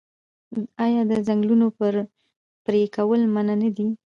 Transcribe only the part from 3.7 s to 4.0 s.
دي؟